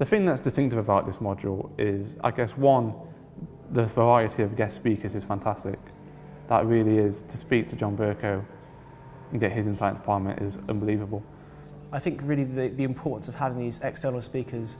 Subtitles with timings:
[0.00, 2.94] The thing that's distinctive about this module is, I guess, one,
[3.72, 5.78] the variety of guest speakers is fantastic.
[6.48, 8.42] That really is, to speak to John Bercow
[9.30, 11.22] and get his insight into Parliament is unbelievable.
[11.92, 14.78] I think really the, the importance of having these external speakers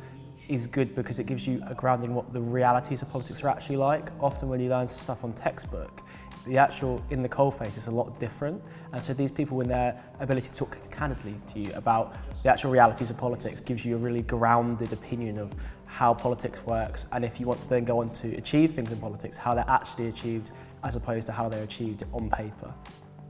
[0.48, 3.76] is good because it gives you a grounding what the realities of politics are actually
[3.76, 4.08] like.
[4.20, 6.00] Often when you learn stuff on textbook,
[6.46, 8.62] the actual in the coalface is a lot different.
[8.92, 12.70] And so these people, in their ability to talk candidly to you about the actual
[12.70, 15.54] realities of politics, gives you a really grounded opinion of
[15.86, 17.06] how politics works.
[17.12, 19.64] And if you want to then go on to achieve things in politics, how they're
[19.68, 20.50] actually achieved
[20.82, 22.72] as opposed to how they're achieved on paper.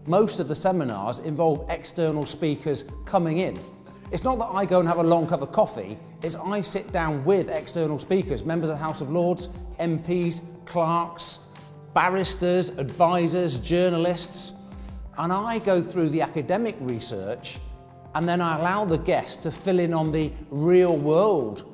[0.07, 3.59] Most of the seminars involve external speakers coming in.
[4.13, 6.91] It's not that I go and have a long cup of coffee, it's I sit
[6.91, 11.39] down with external speakers, members of the House of Lords, MPs, clerks,
[11.95, 14.53] barristers, advisors, journalists,
[15.19, 17.59] and I go through the academic research
[18.15, 21.71] and then I allow the guest to fill in on the real world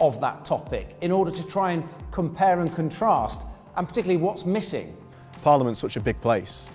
[0.00, 3.42] of that topic in order to try and compare and contrast,
[3.76, 4.96] and particularly what's missing.
[5.42, 6.70] Parliament's such a big place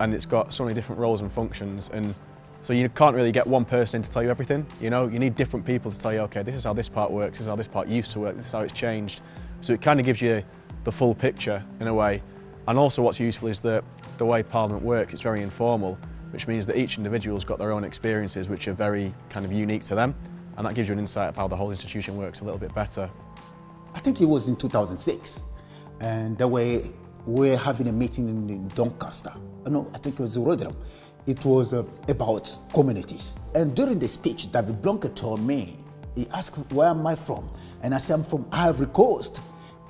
[0.00, 2.14] and it's got so many different roles and functions and
[2.60, 5.18] so you can't really get one person in to tell you everything, you know, you
[5.18, 7.48] need different people to tell you, okay, this is how this part works, this is
[7.48, 9.20] how this part used to work, this is how it's changed.
[9.60, 10.42] So it kind of gives you
[10.84, 12.22] the full picture in a way.
[12.66, 13.84] And also what's useful is that
[14.18, 15.98] the way Parliament works, it's very informal,
[16.30, 19.82] which means that each individual's got their own experiences which are very kind of unique
[19.84, 20.14] to them.
[20.56, 22.74] And that gives you an insight of how the whole institution works a little bit
[22.74, 23.08] better.
[23.94, 25.42] I think it was in 2006,
[26.00, 26.82] and the way
[27.26, 29.32] we're having a meeting in Doncaster.
[29.66, 30.76] No, I think it was Rotherham.
[31.26, 33.38] It was uh, about communities.
[33.54, 35.76] And during the speech, David Blunkett told me,
[36.14, 37.50] he asked, where am I from?
[37.82, 39.40] And I said, I'm from Ivory Coast.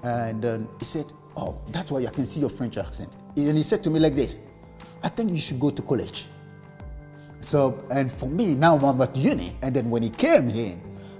[0.02, 3.16] And uh, he said, oh, that's why I can see your French accent.
[3.36, 4.42] And he said to me like this,
[5.02, 6.26] I think you should go to college.
[7.40, 9.56] So, and for me, now I'm at uni.
[9.62, 10.78] And then when he came here,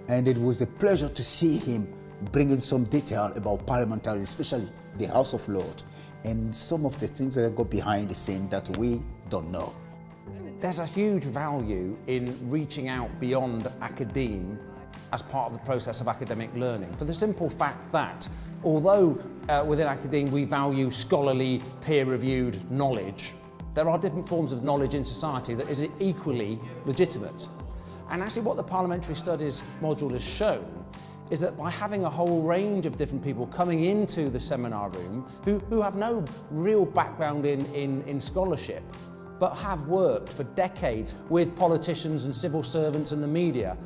[0.09, 1.93] and it was a pleasure to see him
[2.33, 5.85] bringing some detail about parliamentary, especially the House of Lords,
[6.25, 9.75] and some of the things that go behind the scene that we don't know.
[10.61, 14.59] There's a huge value in reaching out beyond academe
[15.13, 18.29] as part of the process of academic learning for the simple fact that
[18.65, 23.35] although uh, within academia we value scholarly peer-reviewed knowledge
[23.79, 27.47] there are different forms of knowledge in society that is equally legitimate.
[28.11, 30.85] And actually what the parliamentary studies module has shown
[31.31, 35.31] is that by having a whole range of different people coming into the seminar room
[35.45, 38.83] who, who have no real background in, in, in scholarship
[39.39, 43.77] but have worked for decades with politicians and civil servants and the media,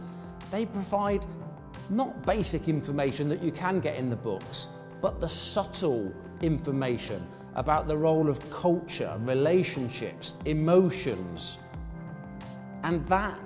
[0.51, 1.23] they provide
[1.93, 4.69] not basic information that you can get in the books,
[5.01, 11.59] but the subtle information about the role of culture, relationships, emotions.
[12.83, 13.39] And that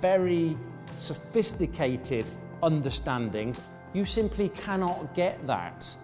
[0.00, 0.56] very
[0.96, 2.26] sophisticated
[2.62, 3.56] understanding,
[3.94, 5.96] you simply cannot get that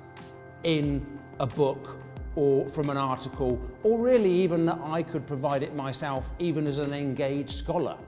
[0.65, 1.07] in
[1.39, 1.99] a book
[2.35, 6.79] or from an article, or really even that I could provide it myself, even as
[6.79, 7.99] an engaged scholar.